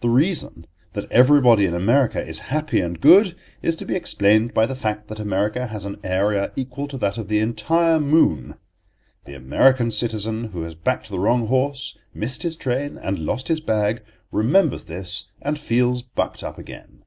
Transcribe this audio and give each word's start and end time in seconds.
The 0.00 0.08
reason 0.08 0.66
that 0.94 1.06
everybody 1.12 1.66
in 1.66 1.72
America 1.76 2.20
is 2.20 2.40
happy 2.50 2.80
and 2.80 3.00
good 3.00 3.36
is 3.62 3.76
to 3.76 3.84
be 3.84 3.94
explained 3.94 4.52
by 4.52 4.66
the 4.66 4.74
fact 4.74 5.06
that 5.06 5.20
America 5.20 5.68
has 5.68 5.84
an 5.84 6.00
area 6.02 6.50
equal 6.56 6.88
to 6.88 6.98
that 6.98 7.16
of 7.16 7.28
the 7.28 7.38
entire 7.38 8.00
moon. 8.00 8.56
The 9.24 9.36
American 9.36 9.92
citizen 9.92 10.46
who 10.46 10.62
has 10.62 10.74
backed 10.74 11.10
the 11.10 11.20
wrong 11.20 11.46
horse, 11.46 11.96
missed 12.12 12.42
his 12.42 12.56
train 12.56 12.98
and 12.98 13.20
lost 13.20 13.46
his 13.46 13.60
bag, 13.60 14.02
remembers 14.32 14.86
this 14.86 15.28
and 15.40 15.56
feels 15.56 16.02
bucked 16.02 16.42
up 16.42 16.58
again. 16.58 17.04